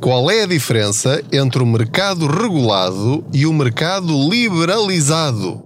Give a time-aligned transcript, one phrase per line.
[0.00, 5.64] Qual é a diferença entre o mercado regulado e o mercado liberalizado?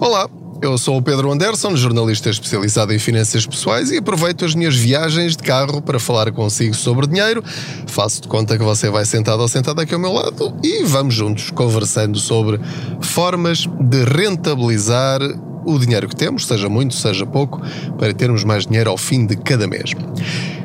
[0.00, 0.26] Olá,
[0.62, 5.36] eu sou o Pedro Anderson, jornalista especializado em finanças pessoais e aproveito as minhas viagens
[5.36, 7.44] de carro para falar consigo sobre dinheiro.
[7.86, 11.14] Faço de conta que você vai sentado ou sentado aqui ao meu lado e vamos
[11.14, 12.58] juntos conversando sobre
[13.02, 15.20] formas de rentabilizar
[15.64, 17.60] o dinheiro que temos, seja muito, seja pouco,
[17.98, 19.92] para termos mais dinheiro ao fim de cada mês.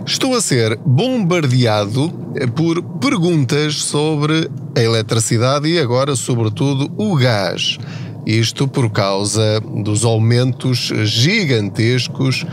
[0.06, 2.12] Estou a ser bombardeado
[2.56, 7.78] por perguntas sobre a eletricidade e agora, sobretudo, o gás.
[8.26, 12.46] Isto por causa dos aumentos gigantescos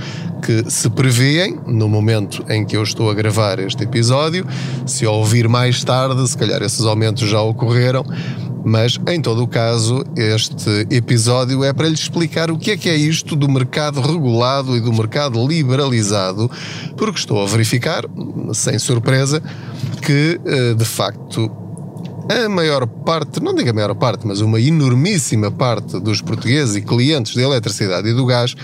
[0.43, 4.47] que se prevêem no momento em que eu estou a gravar este episódio.
[4.87, 8.05] Se ouvir mais tarde, se calhar esses aumentos já ocorreram.
[8.69, 12.89] Mas, em todo o caso, este episódio é para lhe explicar o que é que
[12.89, 16.51] é isto do mercado regulado e do mercado liberalizado,
[16.97, 18.05] porque estou a verificar,
[18.53, 19.41] sem surpresa,
[20.03, 21.49] que eh, de facto
[22.29, 26.83] a maior parte, não digo a maior parte, mas uma enormíssima parte dos portugueses e
[26.83, 28.57] clientes da eletricidade e do gás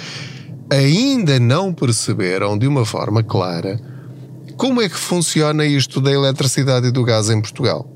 [0.69, 3.81] ainda não perceberam de uma forma clara
[4.57, 7.89] como é que funciona isto da eletricidade e do gás em Portugal.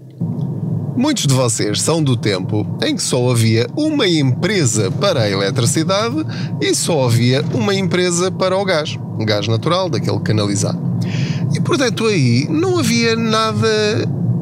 [0.96, 6.16] Muitos de vocês são do tempo em que só havia uma empresa para a eletricidade
[6.58, 10.80] e só havia uma empresa para o gás, gás natural, daquele canalizado.
[11.54, 13.68] E portanto aí não havia nada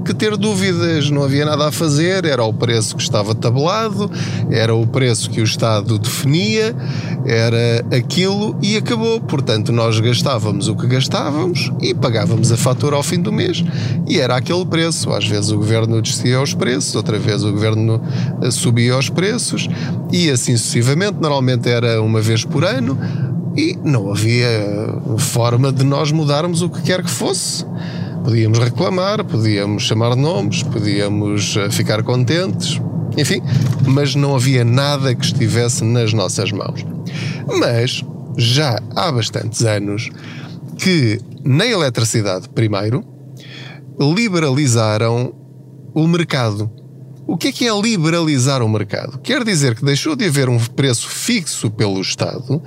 [0.05, 4.11] que ter dúvidas, não havia nada a fazer, era o preço que estava tabelado,
[4.51, 6.77] era o preço que o Estado definia,
[7.27, 9.21] era aquilo e acabou.
[9.21, 13.65] Portanto, nós gastávamos o que gastávamos e pagávamos a fatura ao fim do mês
[14.07, 15.11] e era aquele preço.
[15.11, 18.01] Às vezes o governo descia os preços, outra vez o governo
[18.43, 19.69] eh, subia os preços
[20.13, 21.17] e assim sucessivamente.
[21.21, 22.99] Normalmente era uma vez por ano
[23.57, 24.49] e não havia
[25.19, 27.65] forma de nós mudarmos o que quer que fosse.
[28.25, 32.81] Podíamos reclamar, podíamos chamar nomes, podíamos eh, ficar contentes,
[33.19, 33.43] enfim,
[33.87, 36.85] mas não havia nada que estivesse nas nossas mãos.
[37.61, 38.03] Mas
[38.37, 40.11] já há bastantes anos
[40.79, 43.05] que na eletricidade, primeiro,
[44.01, 45.35] liberalizaram
[45.95, 46.71] o mercado.
[47.27, 49.19] O que é que é liberalizar o mercado?
[49.19, 52.63] Quer dizer que deixou de haver um preço fixo pelo Estado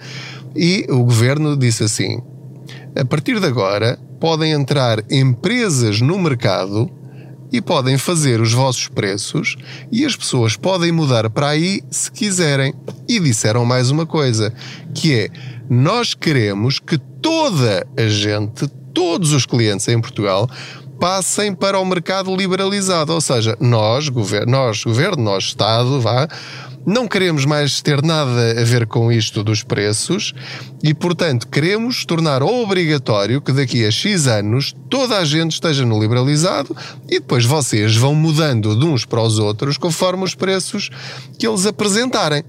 [0.55, 2.21] e o governo disse assim:
[2.95, 6.89] a partir de agora, podem entrar empresas no mercado
[7.51, 9.55] e podem fazer os vossos preços
[9.91, 12.73] e as pessoas podem mudar para aí se quiserem.
[13.07, 14.53] E disseram mais uma coisa,
[14.93, 15.29] que é
[15.69, 20.49] nós queremos que toda a gente, todos os clientes em Portugal,
[20.99, 26.27] passem para o mercado liberalizado, ou seja, nós, governo, nós, governo, nós Estado, vá,
[26.87, 30.33] não queremos mais ter nada a ver com isto dos preços
[30.81, 35.99] e, portanto, queremos tornar obrigatório que daqui a X anos toda a gente esteja no
[35.99, 36.73] liberalizado
[37.09, 40.89] e depois vocês vão mudando de uns para os outros conforme os preços
[41.37, 42.41] que eles apresentarem.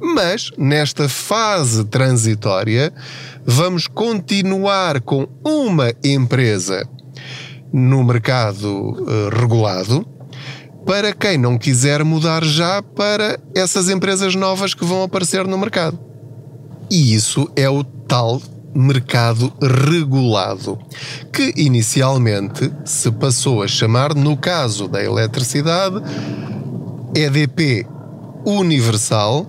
[0.00, 2.92] Mas, nesta fase transitória,
[3.44, 6.88] vamos continuar com uma empresa
[7.72, 10.06] no mercado uh, regulado
[10.90, 15.96] para quem não quiser mudar já para essas empresas novas que vão aparecer no mercado.
[16.90, 18.42] E isso é o tal
[18.74, 20.76] mercado regulado,
[21.32, 26.02] que inicialmente se passou a chamar, no caso da eletricidade,
[27.14, 27.86] EDP
[28.44, 29.46] Universal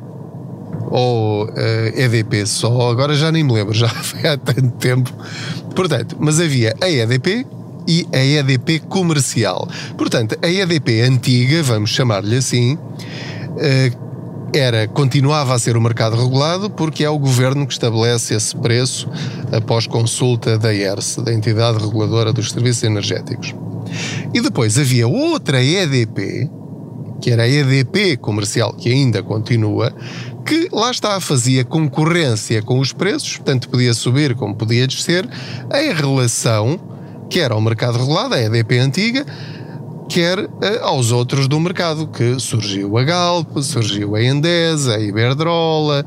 [0.91, 5.11] ou uh, eh, EDP só, agora já nem me lembro, já foi há tanto tempo.
[5.75, 7.47] Portanto, mas havia a EDP
[7.91, 9.67] e a EDP comercial.
[9.97, 12.77] Portanto, a EDP antiga, vamos chamar-lhe assim,
[13.57, 13.91] eh,
[14.53, 19.09] era, continuava a ser o mercado regulado porque é o governo que estabelece esse preço
[19.51, 23.53] após consulta da ERS, da Entidade Reguladora dos Serviços Energéticos.
[24.33, 26.49] E depois havia outra EDP,
[27.21, 29.93] que era a EDP comercial, que ainda continua,
[30.45, 35.27] que lá está, fazia concorrência com os preços, tanto podia subir como podia descer,
[35.73, 36.79] em relação
[37.31, 39.25] quer ao mercado regulado, a EDP antiga,
[40.09, 40.49] quer uh,
[40.81, 46.05] aos outros do mercado, que surgiu a Galp, surgiu a Endesa, a Iberdrola,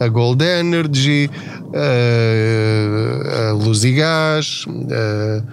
[0.00, 1.30] a Gold Energy,
[1.68, 5.44] uh, a Luzigás, uh,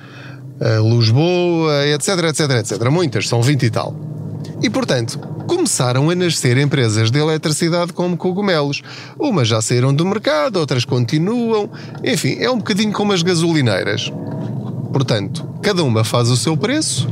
[0.59, 2.89] a Lisboa, etc, etc, etc.
[2.89, 3.95] Muitas, são 20 e tal.
[4.63, 8.81] E, portanto, começaram a nascer empresas de eletricidade como cogumelos.
[9.19, 11.69] Umas já saíram do mercado, outras continuam.
[12.03, 14.12] Enfim, é um bocadinho como as gasolineiras.
[14.91, 17.07] Portanto, cada uma faz o seu preço,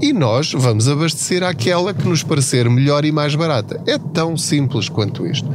[0.00, 3.82] e nós vamos abastecer aquela que nos parecer melhor e mais barata.
[3.86, 5.46] É tão simples quanto isto.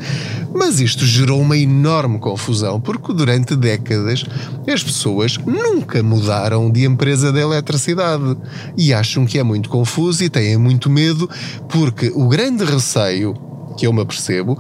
[0.53, 4.23] Mas isto gerou uma enorme confusão porque durante décadas
[4.71, 8.37] as pessoas nunca mudaram de empresa de eletricidade
[8.77, 11.27] e acham que é muito confuso e têm muito medo
[11.67, 13.33] porque o grande receio
[13.75, 14.57] que eu me apercebo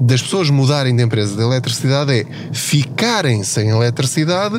[0.00, 4.58] das pessoas mudarem de empresa de eletricidade é ficarem sem eletricidade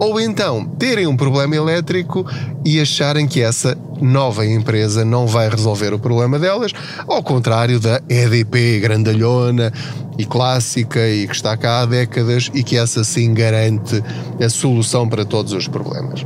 [0.00, 2.26] ou então terem um problema elétrico
[2.64, 6.72] e acharem que essa nova empresa não vai resolver o problema delas,
[7.06, 9.70] ao contrário da EDP grandalhona
[10.18, 14.02] e clássica e que está cá há décadas e que essa sim garante
[14.42, 16.24] a solução para todos os problemas.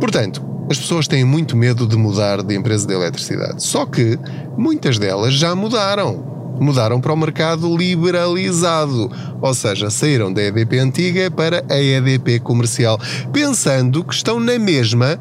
[0.00, 3.62] Portanto, as pessoas têm muito medo de mudar de empresa de eletricidade.
[3.62, 4.18] Só que
[4.58, 9.10] muitas delas já mudaram mudaram para o mercado liberalizado,
[9.40, 12.98] ou seja, saíram da EDP antiga para a EDP comercial,
[13.32, 15.18] pensando que estão na mesma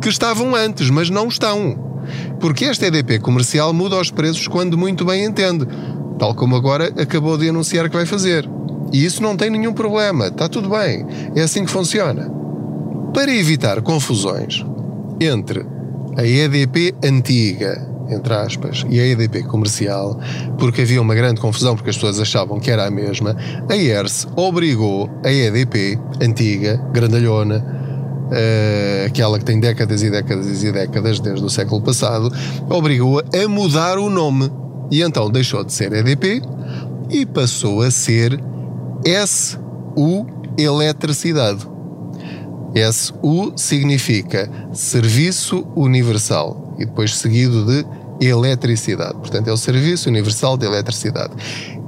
[0.00, 2.02] que estavam antes, mas não estão.
[2.40, 5.66] Porque esta EDP comercial muda os preços quando muito bem entende,
[6.18, 8.48] tal como agora acabou de anunciar que vai fazer.
[8.92, 12.30] E isso não tem nenhum problema, está tudo bem, é assim que funciona.
[13.14, 14.64] Para evitar confusões
[15.20, 15.64] entre
[16.16, 20.18] a EDP antiga entre aspas, e a EDP comercial,
[20.58, 23.36] porque havia uma grande confusão porque as pessoas achavam que era a mesma,
[23.68, 27.64] a ERS obrigou a EDP, antiga, grandalhona,
[28.32, 32.32] uh, aquela que tem décadas e décadas e décadas desde o século passado,
[32.68, 34.50] obrigou-a a mudar o nome.
[34.90, 36.42] E então deixou de ser EDP
[37.10, 38.38] e passou a ser
[39.04, 40.26] SU
[40.58, 41.66] Eletricidade.
[42.92, 47.84] SU significa Serviço Universal e depois seguido de
[48.24, 49.14] eletricidade.
[49.14, 51.32] Portanto, é o Serviço Universal de Eletricidade.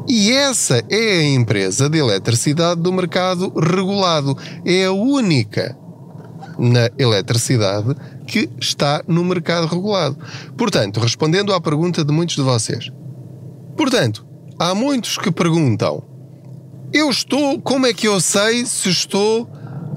[0.08, 4.36] E essa é a empresa de eletricidade do mercado regulado.
[4.64, 5.76] É a única
[6.58, 7.94] na eletricidade
[8.26, 10.16] que está no mercado regulado.
[10.56, 12.90] Portanto, respondendo à pergunta de muitos de vocês.
[13.76, 14.26] Portanto,
[14.58, 16.02] há muitos que perguntam:
[16.92, 19.48] eu estou, como é que eu sei se estou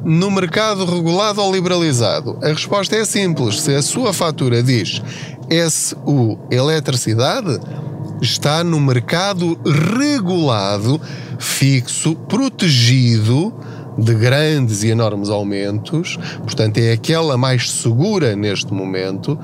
[0.04, 2.40] no mercado regulado ou liberalizado?
[2.42, 3.62] A resposta é simples.
[3.62, 5.02] Se a sua fatura diz
[5.50, 7.60] SU Eletricidade
[8.22, 11.00] está no mercado regulado,
[11.40, 13.54] fixo, protegido
[13.98, 19.38] de grandes e enormes aumentos, portanto é aquela mais segura neste momento,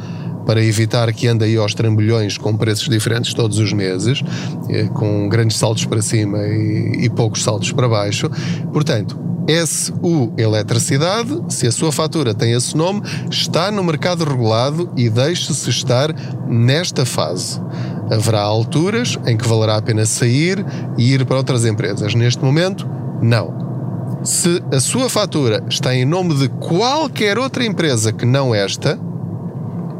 [0.45, 4.21] para evitar que ande aí aos trambolhões com preços diferentes todos os meses,
[4.69, 8.29] eh, com grandes saltos para cima e, e poucos saltos para baixo.
[8.71, 15.09] Portanto, SU Eletricidade, se a sua fatura tem esse nome, está no mercado regulado e
[15.09, 16.13] deixe-se estar
[16.47, 17.61] nesta fase.
[18.09, 20.65] Haverá alturas em que valerá a pena sair
[20.97, 22.15] e ir para outras empresas.
[22.15, 22.87] Neste momento,
[23.21, 24.21] não.
[24.23, 28.97] Se a sua fatura está em nome de qualquer outra empresa que não esta,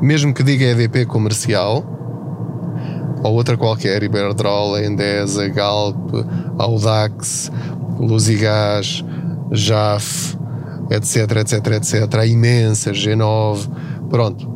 [0.04, 1.82] mesmo que diga EDP comercial,
[3.24, 6.12] ou outra qualquer, Iberdrola, Endesa, Galp,
[6.60, 7.50] Audax,
[7.98, 9.02] Luzigás,
[9.50, 10.38] JAF,
[10.92, 12.16] etc, etc, etc.
[12.20, 13.70] Há imensas, G9,
[14.10, 14.52] pronto.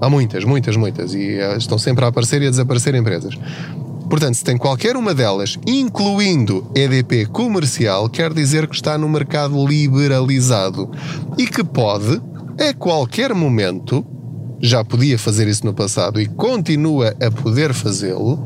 [0.00, 1.12] Há muitas, muitas, muitas.
[1.12, 3.36] E eh, estão sempre a aparecer e a desaparecer empresas.
[4.08, 9.66] Portanto, se tem qualquer uma delas, incluindo EDP comercial, quer dizer que está no mercado
[9.66, 10.88] liberalizado
[11.36, 12.22] e que pode,
[12.60, 14.06] a qualquer momento,
[14.60, 18.44] já podia fazer isso no passado e continua a poder fazê-lo,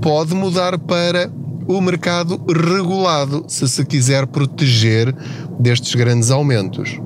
[0.00, 1.30] pode mudar para
[1.66, 5.14] o mercado regulado, se se quiser proteger
[5.58, 6.98] destes grandes aumentos.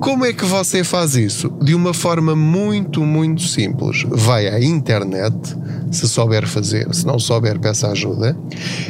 [0.00, 1.48] Como é que você faz isso?
[1.62, 4.04] De uma forma muito, muito simples.
[4.08, 5.34] Vai à internet,
[5.90, 8.36] se souber fazer, se não souber, peça ajuda,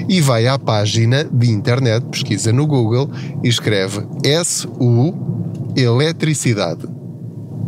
[0.09, 3.11] e vai à página de internet, pesquisa no Google
[3.43, 4.01] e escreve
[4.45, 5.15] SU
[5.77, 6.94] Eletricidade.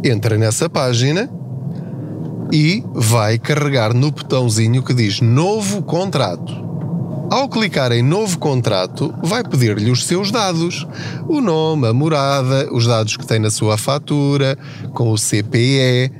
[0.04, 1.28] Entra nessa página
[2.52, 6.64] e vai carregar no botãozinho que diz Novo Contrato.
[7.30, 10.86] Ao clicar em Novo Contrato, vai pedir-lhe os seus dados:
[11.28, 14.56] o nome, a morada, os dados que tem na sua fatura,
[14.92, 16.12] com o CPE,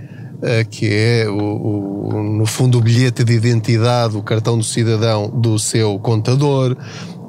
[0.42, 5.30] eh, que é, o, o, no fundo, o bilhete de identidade, o cartão do cidadão
[5.30, 6.76] do seu contador.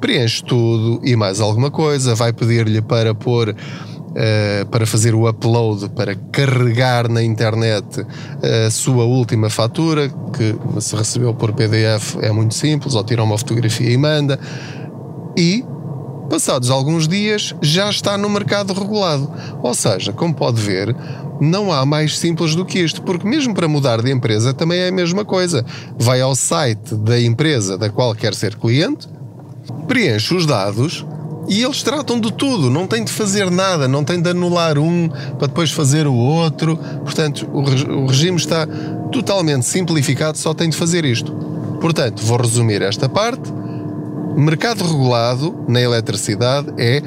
[0.00, 2.14] Preenche tudo e mais alguma coisa.
[2.14, 3.54] Vai pedir-lhe para pôr
[4.18, 8.04] uh, para fazer o upload, para carregar na internet
[8.66, 13.38] a sua última fatura, que se recebeu por PDF é muito simples, ou tira uma
[13.38, 14.38] fotografia e manda.
[15.36, 15.64] E
[16.28, 19.30] passados alguns dias já está no mercado regulado.
[19.62, 20.94] Ou seja, como pode ver,
[21.40, 24.88] não há mais simples do que isto, porque mesmo para mudar de empresa também é
[24.88, 25.64] a mesma coisa.
[25.98, 29.08] Vai ao site da empresa da qual quer ser cliente,
[29.86, 31.06] preenche os dados
[31.48, 35.08] E eles tratam de tudo, não tem de fazer nada, não tem de anular um
[35.38, 36.76] para depois fazer o outro.
[36.76, 38.66] Portanto, o, regime está
[39.10, 41.32] totalmente simplificado, só tem de fazer isto.
[41.80, 43.50] Portanto, vou resumir esta parte.
[44.36, 47.02] Mercado regulado na eletricidade é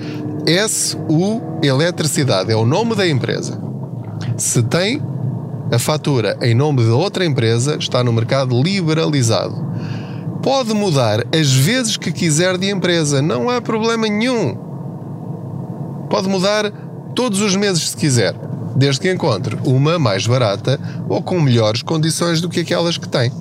[0.68, 3.62] SU Eletricidade, é o nome da empresa.
[4.36, 5.02] Se tem
[5.72, 9.71] a fatura em nome de outra empresa, está no mercado liberalizado.
[10.42, 14.56] Pode mudar as vezes que quiser de empresa, não há problema nenhum.
[16.10, 16.72] Pode mudar
[17.16, 18.34] todos os meses se quiser,
[18.76, 23.32] desde que encontre uma mais barata ou com melhores condições do que aquelas que tem.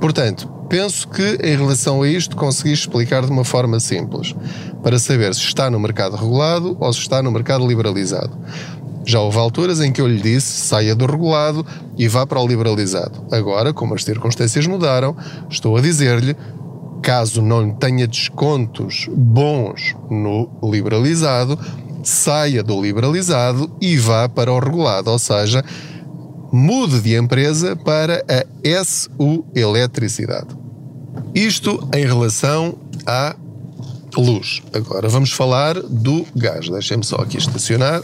[0.00, 4.34] Portanto, penso que em relação a isto consegui explicar de uma forma simples,
[4.82, 8.30] para saber se está no mercado regulado ou se está no mercado liberalizado.
[9.08, 11.64] Já houve alturas em que eu lhe disse saia do regulado
[11.96, 13.24] e vá para o liberalizado.
[13.32, 15.16] Agora, como as circunstâncias mudaram,
[15.48, 16.36] estou a dizer-lhe
[17.02, 21.58] caso não tenha descontos bons no liberalizado,
[22.04, 25.64] saia do liberalizado e vá para o regulado, ou seja,
[26.52, 30.54] mude de empresa para a SU Eletricidade.
[31.34, 32.74] Isto em relação
[33.06, 33.34] à
[34.14, 34.60] luz.
[34.70, 36.68] Agora vamos falar do gás.
[36.68, 38.02] Deixem-me só aqui estacionar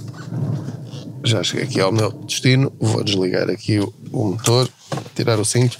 [1.25, 4.69] já cheguei aqui ao meu destino, vou desligar aqui o, o motor,
[5.15, 5.79] tirar o cinto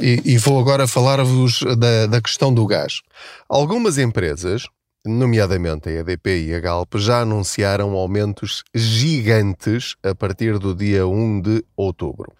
[0.00, 3.00] e, e vou agora falar-vos da, da questão do gás.
[3.48, 4.66] Algumas empresas,
[5.04, 11.40] nomeadamente a EDP e a Galp, já anunciaram aumentos gigantes a partir do dia 1
[11.40, 12.32] de outubro.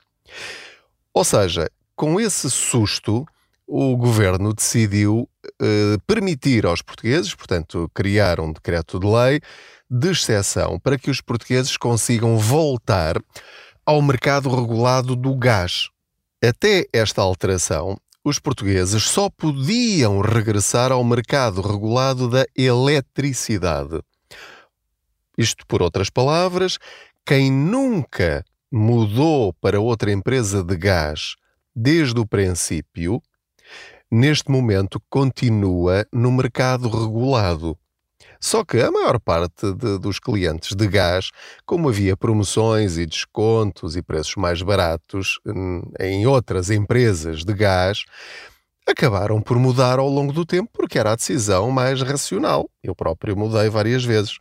[1.14, 3.26] Ou seja, com esse susto,
[3.66, 5.28] o governo decidiu
[5.61, 9.40] eh, permitir aos portugueses, portanto, criar um decreto de lei
[9.88, 13.21] de exceção para que os portugueses consigam voltar
[13.85, 15.88] ao mercado regulado do gás.
[16.43, 24.02] Até esta alteração, os portugueses só podiam regressar ao mercado regulado da eletricidade.
[25.38, 26.78] Isto, por outras palavras,
[27.25, 31.37] quem nunca mudou para outra empresa de gás
[31.75, 33.23] desde o princípio,
[34.11, 37.78] neste momento continua no mercado regulado.
[38.40, 41.31] Só que a maior parte de, dos clientes de gás,
[41.64, 48.05] como havia promoções e descontos e preços mais baratos hum, em outras empresas de gás,
[48.87, 52.71] acabaram por mudar ao longo do tempo porque era a decisão mais racional.
[52.83, 54.38] Eu próprio mudei várias vezes.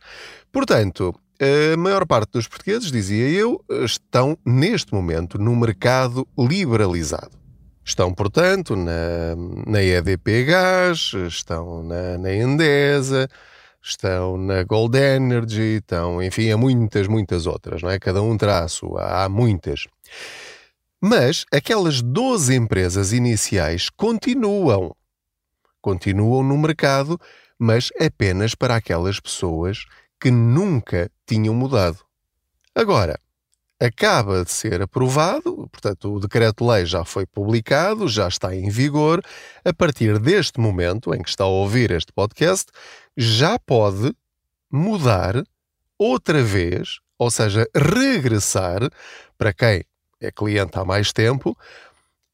[0.52, 7.36] Portanto, a maior parte dos portugueses, dizia eu, estão neste momento no mercado liberalizado.
[7.84, 9.36] Estão, portanto, na,
[9.66, 13.28] na EDP Gás, estão na, na Endesa,
[13.88, 17.98] estão na Gold Energy, estão, enfim, há muitas, muitas outras, não é?
[17.98, 18.36] Cada um
[18.68, 19.86] sua, há muitas.
[21.00, 24.94] Mas aquelas 12 empresas iniciais continuam.
[25.80, 27.20] Continuam no mercado,
[27.58, 29.84] mas apenas para aquelas pessoas
[30.20, 31.98] que nunca tinham mudado.
[32.74, 33.20] Agora,
[33.78, 39.22] acaba de ser aprovado, portanto, o decreto-lei já foi publicado, já está em vigor.
[39.64, 42.66] A partir deste momento em que está a ouvir este podcast,
[43.16, 44.14] já pode
[44.70, 45.42] mudar
[45.98, 48.80] outra vez, ou seja, regressar
[49.36, 49.84] para quem
[50.20, 51.56] é cliente há mais tempo,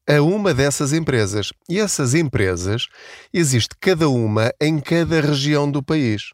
[0.07, 1.51] a uma dessas empresas.
[1.69, 2.87] E essas empresas
[3.33, 6.31] existe cada uma em cada região do país.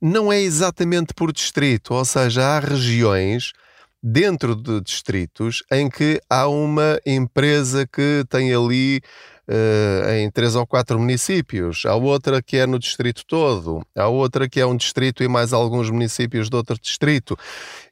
[0.00, 3.52] Não é exatamente por distrito, ou seja, há regiões
[4.06, 9.00] dentro de distritos em que há uma empresa que tem ali
[9.48, 14.46] uh, em três ou quatro municípios, há outra que é no distrito todo, há outra
[14.46, 17.34] que é um distrito e mais alguns municípios de outro distrito.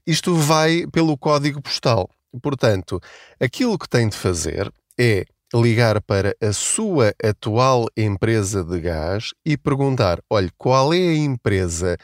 [0.07, 2.11] Isto vai pelo código postal.
[2.43, 3.01] Portanto,
[3.41, 9.57] aquilo que tem de fazer é ligar para a sua atual empresa de gás e
[9.57, 11.97] perguntar: olha, qual é a empresa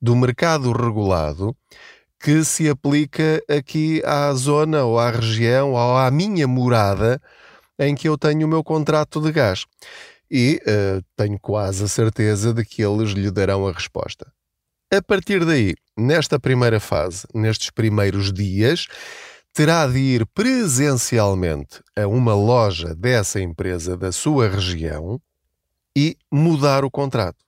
[0.00, 1.56] do mercado regulado
[2.22, 7.20] que se aplica aqui à zona ou à região ou à minha morada
[7.76, 9.66] em que eu tenho o meu contrato de gás.
[10.30, 14.32] E uh, tenho quase a certeza de que eles lhe darão a resposta.
[14.94, 18.86] A partir daí, nesta primeira fase, nestes primeiros dias,
[19.52, 25.20] terá de ir presencialmente a uma loja dessa empresa da sua região
[25.96, 27.44] e mudar o contrato.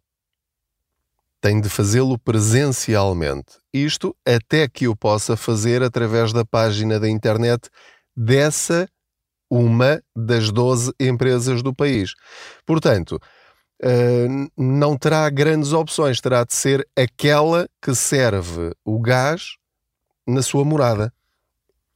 [1.45, 3.59] Tem de fazê-lo presencialmente.
[3.71, 7.69] Isto até que o possa fazer através da página da internet
[8.17, 8.89] dessa
[9.51, 12.15] uma das 12 empresas do país.
[12.65, 13.21] Portanto,
[13.83, 19.59] uh, não terá grandes opções, terá de ser aquela que serve o gás
[20.27, 21.13] na sua morada.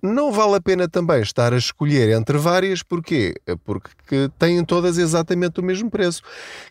[0.00, 3.34] Não vale a pena também estar a escolher entre várias, porquê?
[3.64, 3.90] Porque
[4.38, 6.22] têm todas exatamente o mesmo preço,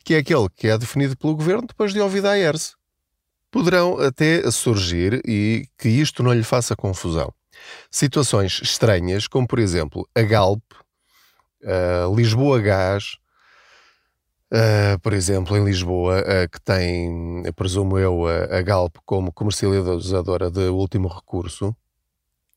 [0.04, 2.76] que é aquele que é definido pelo governo depois de ouvir a ERS.
[3.52, 7.34] Poderão até surgir, e que isto não lhe faça confusão,
[7.92, 10.64] situações estranhas, como por exemplo a Galp,
[11.66, 13.18] a Lisboa Gás,
[15.02, 21.10] por exemplo, em Lisboa, que tem, presumo eu, a, a Galp como comercializadora de último
[21.10, 21.76] recurso,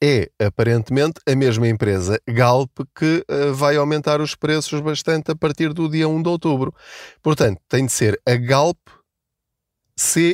[0.03, 5.75] é aparentemente a mesma empresa Galp que uh, vai aumentar os preços bastante a partir
[5.75, 6.75] do dia 1 de outubro.
[7.23, 8.79] Portanto, tem de ser a Galp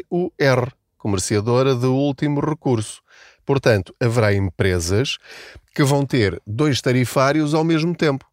[0.09, 3.03] CUR, comerciadora de último recurso.
[3.45, 5.19] Portanto, haverá empresas
[5.75, 8.25] que vão ter dois tarifários ao mesmo tempo.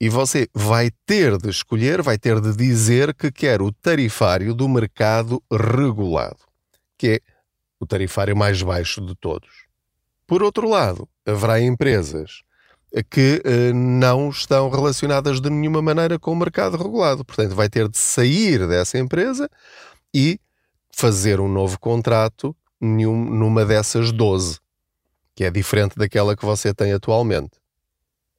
[0.00, 4.68] E você vai ter de escolher, vai ter de dizer que quer o tarifário do
[4.68, 6.38] mercado regulado,
[6.98, 7.20] que é
[7.80, 9.65] o tarifário mais baixo de todos.
[10.26, 12.42] Por outro lado, haverá empresas
[13.10, 17.24] que eh, não estão relacionadas de nenhuma maneira com o mercado regulado.
[17.24, 19.48] Portanto, vai ter de sair dessa empresa
[20.14, 20.40] e
[20.90, 24.58] fazer um novo contrato numa dessas 12,
[25.34, 27.58] que é diferente daquela que você tem atualmente.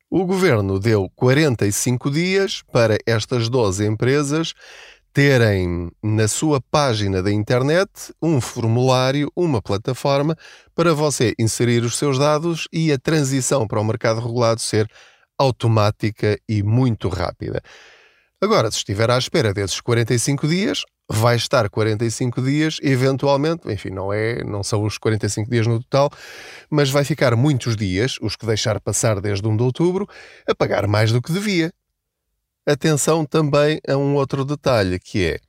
[0.09, 4.53] O governo deu 45 dias para estas 12 empresas
[5.17, 10.37] terem na sua página da internet um formulário, uma plataforma
[10.75, 14.87] para você inserir os seus dados e a transição para o mercado regulado ser
[15.35, 17.63] automática e muito rápida.
[18.39, 24.13] Agora, se estiver à espera desses 45 dias, vai estar 45 dias, eventualmente, enfim, não
[24.13, 26.11] é, não são os 45 dias no total,
[26.69, 30.07] mas vai ficar muitos dias, os que deixar passar desde 1 de outubro,
[30.47, 31.73] a pagar mais do que devia.
[32.67, 35.39] Atenção também a um outro detalhe, que é,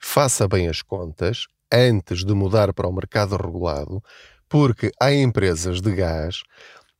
[0.00, 4.02] faça bem as contas antes de mudar para o mercado regulado,
[4.48, 6.42] porque há empresas de gás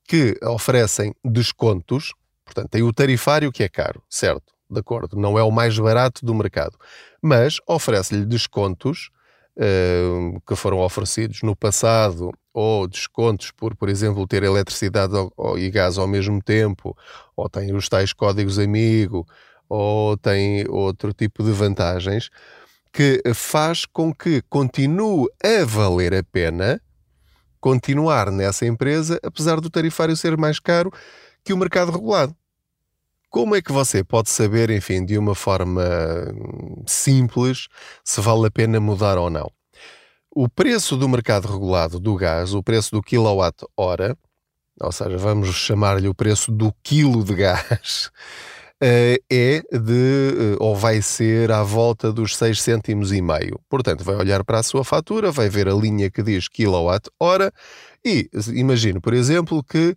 [0.06, 2.12] que oferecem descontos,
[2.44, 4.52] portanto, tem o tarifário que é caro, certo?
[4.70, 6.78] de acordo, não é o mais barato do mercado,
[7.20, 9.10] mas oferece-lhe descontos
[9.56, 15.14] uh, que foram oferecidos no passado ou descontos por, por exemplo, ter eletricidade
[15.56, 16.96] e gás ao mesmo tempo,
[17.36, 19.26] ou tem os tais códigos amigo,
[19.68, 22.28] ou tem outro tipo de vantagens,
[22.92, 26.80] que faz com que continue a valer a pena
[27.60, 30.90] continuar nessa empresa, apesar do tarifário ser mais caro
[31.44, 32.34] que o mercado regulado.
[33.28, 35.84] Como é que você pode saber, enfim, de uma forma
[36.34, 37.68] hum, simples,
[38.02, 39.52] se vale a pena mudar ou não?
[40.32, 44.16] O preço do mercado regulado do gás, o preço do quilowatt-hora,
[44.80, 48.10] ou seja, vamos chamar-lhe o preço do quilo de gás,
[48.80, 53.60] eh, é de, eh, ou vai ser à volta dos 6 cêntimos e meio.
[53.68, 57.52] Portanto, vai olhar para a sua fatura, vai ver a linha que diz quilowatt-hora
[58.04, 59.96] e imagine, por exemplo, que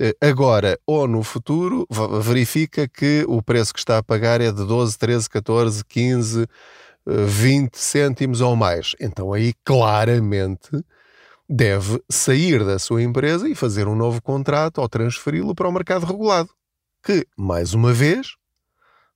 [0.00, 1.86] eh, agora ou no futuro,
[2.22, 6.46] verifica que o preço que está a pagar é de 12, 13, 14, 15,
[7.08, 8.94] 20 cêntimos ou mais.
[9.00, 10.70] Então aí claramente
[11.48, 16.04] deve sair da sua empresa e fazer um novo contrato ou transferi-lo para o mercado
[16.04, 16.50] regulado,
[17.02, 18.36] que, mais uma vez,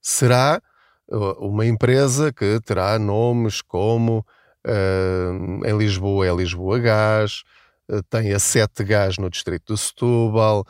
[0.01, 0.63] será
[1.11, 4.25] eh, uma empresa que terá nomes como
[4.67, 7.43] uh, em Lisboa é Lisboa Gás,
[7.91, 10.65] eh, tem a Sete Gás no distrito de Setúbal,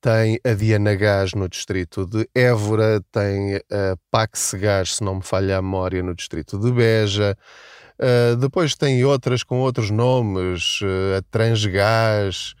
[0.00, 5.22] tem a Diana Gás no distrito de Évora, tem a Pax Gás, se não me
[5.22, 7.36] falha a memória, no distrito de Beja.
[7.98, 12.54] Uh, depois tem outras com outros nomes, uh, a Transgás,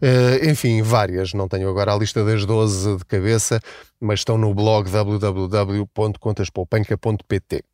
[0.00, 1.34] uh, enfim, várias.
[1.34, 3.60] Não tenho agora a lista das 12 de cabeça,
[4.00, 7.64] mas estão no blog www.contaspoupanca.pt.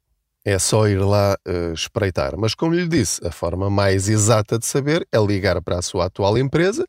[0.42, 2.34] É só ir lá uh, espreitar.
[2.38, 6.06] Mas, como lhe disse, a forma mais exata de saber é ligar para a sua
[6.06, 6.86] atual empresa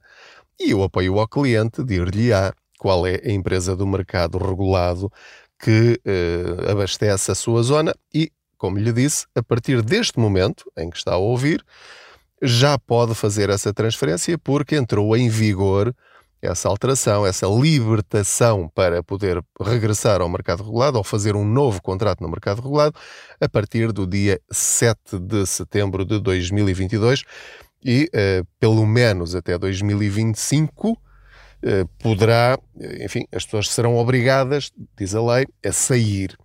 [0.59, 5.11] e o apoio ao cliente dir-lhe-á qual é a empresa do mercado regulado
[5.59, 10.89] que uh, abastece a sua zona e, como lhe disse, a partir deste momento em
[10.89, 11.63] que está a ouvir,
[12.41, 15.93] já pode fazer essa transferência porque entrou em vigor
[16.41, 22.21] essa alteração, essa libertação para poder regressar ao mercado regulado ou fazer um novo contrato
[22.21, 22.97] no mercado regulado
[23.39, 27.23] a partir do dia 7 de setembro de 2022
[27.83, 30.97] e, uh, pelo menos até 2025, uh,
[31.63, 32.57] eh, poderá,
[33.03, 36.37] enfim, as pessoas serão obrigadas, diz a lei, a sair.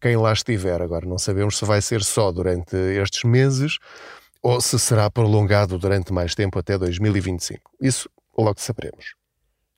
[0.00, 3.78] Quem lá estiver, agora não sabemos se vai ser só durante estes meses
[4.42, 7.70] ou se será prolongado durante mais tempo até 2025.
[7.80, 9.14] Isso logo saberemos.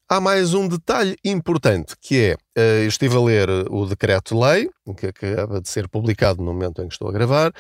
[0.08, 5.60] Há mais um detalhe importante que é: estive a ler eh, o decreto-lei, que acaba
[5.60, 7.52] de ser publicado no momento em que estou a gravar,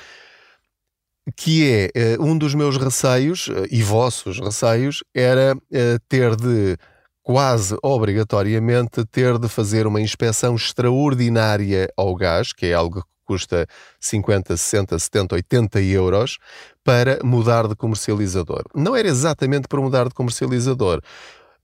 [1.36, 6.76] que é eh, um dos meus receios eh, e vossos receios era eh, ter de
[7.22, 13.66] quase obrigatoriamente ter de fazer uma inspeção extraordinária ao gás, que é algo que custa
[13.98, 16.38] 50, 60, 70, 80 euros,
[16.84, 18.64] para mudar de comercializador.
[18.74, 21.00] Não era exatamente para mudar de comercializador.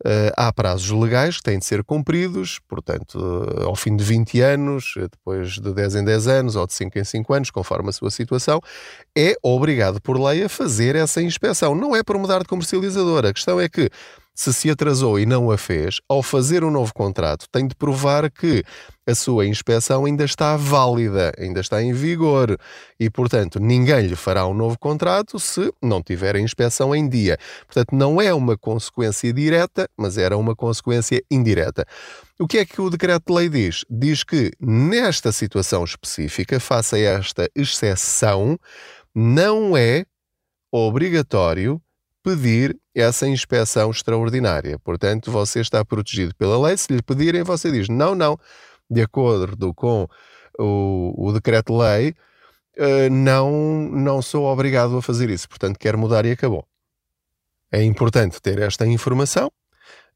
[0.02, 4.40] Uh, há prazos legais que têm de ser cumpridos, portanto, uh, ao fim de 20
[4.40, 7.90] anos, eh, depois de 10 em 10 anos ou de 5 em 5 anos, conforme
[7.90, 8.62] a sua situação,
[9.14, 11.74] é obrigado por lei a fazer essa inspeção.
[11.74, 13.26] Não é para mudar de comercializador.
[13.26, 13.90] A questão é que
[14.40, 18.30] se se atrasou e não a fez, ao fazer um novo contrato, tem de provar
[18.30, 18.64] que
[19.06, 22.56] a sua inspeção ainda está válida, ainda está em vigor
[22.98, 27.36] e, portanto, ninguém lhe fará um novo contrato se não tiver a inspeção em dia.
[27.66, 31.84] Portanto, não é uma consequência direta, mas era uma consequência indireta.
[32.38, 33.84] O que é que o decreto-lei diz?
[33.90, 38.58] Diz que, nesta situação específica, faça esta exceção,
[39.14, 40.06] não é
[40.72, 41.78] obrigatório
[42.22, 44.78] pedir essa inspeção extraordinária.
[44.78, 46.76] Portanto, você está protegido pela lei.
[46.76, 48.38] Se lhe pedirem, você diz: não, não,
[48.90, 50.06] de acordo com
[50.58, 52.14] o, o decreto-lei,
[52.78, 53.50] uh, não,
[53.90, 55.48] não sou obrigado a fazer isso.
[55.48, 56.66] Portanto, quero mudar e acabou.
[57.72, 59.50] É importante ter esta informação.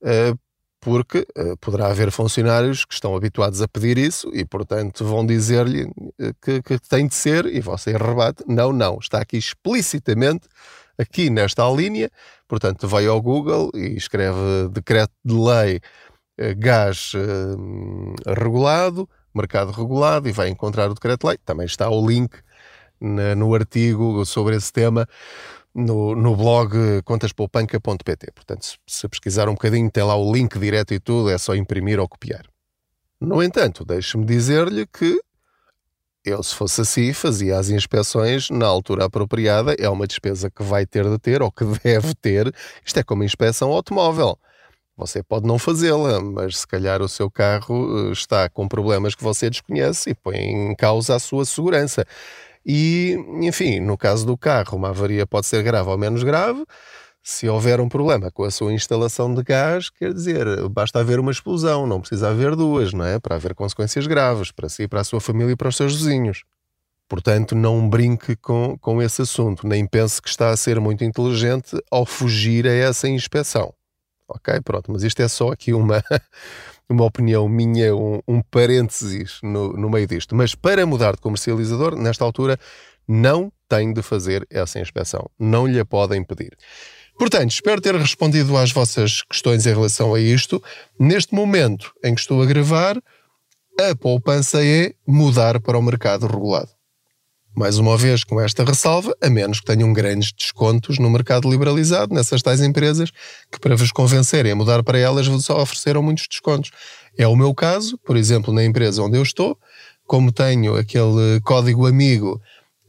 [0.02, 0.38] Uh,
[0.80, 5.90] porque uh, poderá haver funcionários que estão habituados a pedir isso e, portanto, vão dizer-lhe
[6.42, 10.46] que, que, tem de ser e você rebate: não, não, está aqui explicitamente
[10.98, 12.10] aqui nesta linha,
[12.48, 15.80] portanto, vai ao Google e escreve decreto de lei
[16.38, 21.38] eh, gás eh, regulado, mercado regulado e vai encontrar o decreto de lei.
[21.44, 22.36] Também está o link
[23.36, 25.06] no artigo sobre esse tema
[25.74, 28.32] no, no blog contaspoupanca.pt.
[28.32, 31.54] Portanto, se, se pesquisar um bocadinho, tem lá o link direto e tudo, é só
[31.54, 32.46] imprimir ou copiar.
[33.20, 35.20] No entanto, deixe-me dizer-lhe que
[36.24, 39.74] eu, se fosse assim, fazia as inspeções na altura apropriada.
[39.78, 42.52] É uma despesa que vai ter de ter ou que deve ter.
[42.84, 44.38] Isto é como inspeção automóvel.
[44.96, 49.24] Você pode não fazê-la, mas se calhar o seu carro eh, está com problemas que
[49.24, 52.06] você desconhece e põe em causa a sua segurança.
[52.64, 56.64] E, enfim, no caso do carro, uma avaria pode ser grave ou menos grave.
[57.26, 61.32] Se houver um problema com a sua instalação de gás, quer dizer, basta haver uma
[61.32, 63.18] explosão, não precisa haver duas, não é?
[63.18, 66.44] Para haver consequências graves para si, para a sua família e para os seus vizinhos.
[67.08, 71.74] Portanto, não brinque com, com esse assunto, nem pense que está a ser muito inteligente
[71.90, 73.72] ao fugir a essa inspeção.
[74.28, 74.60] Ok?
[74.62, 76.04] Pronto, mas isto é só aqui uma,
[76.90, 80.36] uma opinião minha, um, um parênteses no, no meio disto.
[80.36, 82.58] Mas para mudar de comercializador, nesta altura,
[83.08, 85.30] não tem de fazer essa inspeção.
[85.38, 86.54] Não lhe a podem pedir.
[87.18, 90.62] Portanto, espero ter respondido às vossas questões em relação a isto.
[90.98, 93.00] Neste momento em que estou a gravar,
[93.80, 96.70] a poupança é mudar para o mercado regulado.
[97.56, 102.12] Mais uma vez, com esta ressalva, a menos que tenham grandes descontos no mercado liberalizado,
[102.12, 103.12] nessas tais empresas,
[103.50, 106.72] que para vos convencerem a mudar para elas vos ofereceram muitos descontos.
[107.16, 109.56] É o meu caso, por exemplo, na empresa onde eu estou,
[110.04, 112.42] como tenho aquele código amigo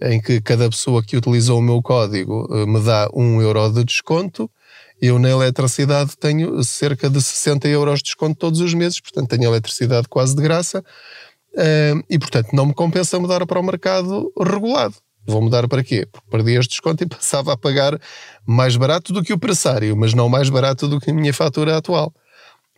[0.06, 3.84] em que cada pessoa que utilizou o meu código eh, me dá um euro de
[3.84, 4.50] desconto.
[5.02, 9.50] Eu na eletricidade tenho cerca de 60 euros de desconto todos os meses, portanto tenho
[9.50, 10.84] eletricidade quase de graça
[12.10, 14.96] e portanto não me compensa mudar para o mercado regulado.
[15.28, 16.08] Vou mudar para quê?
[16.12, 18.00] Porque perdi este desconto e passava a pagar
[18.46, 21.78] mais barato do que o pressário, mas não mais barato do que a minha fatura
[21.78, 22.14] atual.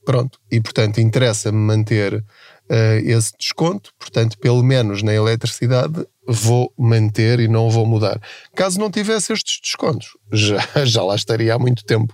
[0.06, 2.24] Pronto, e portanto interessa-me manter
[2.70, 8.22] uh, esse desconto, portanto, pelo menos na eletricidade, vou manter e não vou mudar.
[8.56, 12.14] Caso não tivesse estes descontos, já, já lá estaria há muito tempo,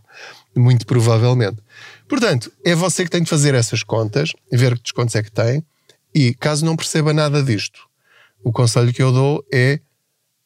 [0.56, 1.58] muito provavelmente.
[2.08, 5.64] Portanto, é você que tem de fazer essas contas, ver que descontos é que tem,
[6.14, 7.88] e caso não perceba nada disto,
[8.44, 9.80] o conselho que eu dou é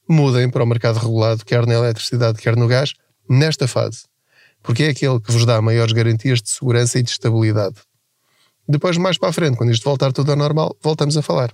[0.07, 2.93] mudem para o mercado regulado, quer na eletricidade, quer no gás,
[3.29, 4.03] nesta fase.
[4.63, 7.75] Porque é aquele que vos dá maiores garantias de segurança e de estabilidade.
[8.67, 11.51] Depois, mais para a frente, quando isto voltar tudo ao normal, voltamos a falar.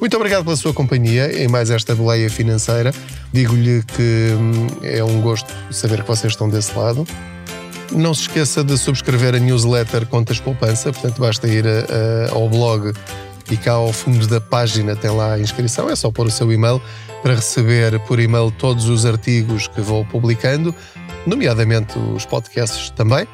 [0.00, 2.92] Muito obrigado pela sua companhia em mais esta boleia financeira.
[3.32, 7.06] Digo-lhe que hum, é um gosto saber que vocês estão desse lado.
[7.92, 12.48] Não se esqueça de subscrever a newsletter Contas Poupança, portanto, basta ir a, a, ao
[12.48, 12.92] blog
[13.50, 16.50] e cá ao fundo da página tem lá a inscrição, é só pôr o seu
[16.50, 16.80] e-mail
[17.22, 20.74] para receber por e-mail todos os artigos que vou publicando,
[21.26, 23.26] nomeadamente os podcasts também.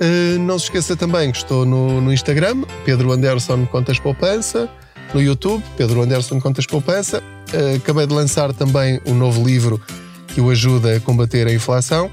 [0.00, 4.68] Uh, não se esqueça também que estou no, no Instagram, Pedro Anderson Contas Poupança
[5.14, 7.22] no YouTube, Pedro Anderson Contas Poupança.
[7.52, 9.80] Uh, acabei de lançar também um novo livro
[10.28, 12.10] que o ajuda a combater a inflação,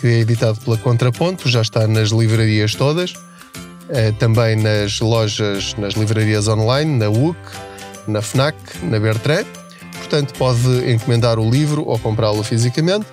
[0.00, 5.94] que é editado pela Contraponto, já está nas livrarias todas, uh, também nas lojas, nas
[5.94, 7.36] livrarias online, na UC,
[8.08, 9.46] na FNAC, na Bertrand.
[9.98, 13.06] portanto pode encomendar o livro ou comprá-lo fisicamente.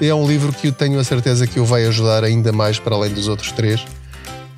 [0.00, 2.94] É um livro que eu tenho a certeza que o vai ajudar ainda mais para
[2.94, 3.84] além dos outros três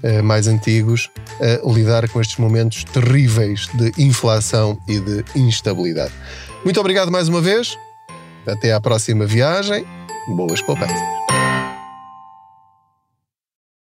[0.03, 6.12] eh, mais antigos a lidar com estes momentos terríveis de inflação e de instabilidade.
[6.64, 7.77] Muito obrigado mais uma vez.
[8.47, 9.85] Até à próxima viagem.
[10.37, 11.43] Boas poupanças.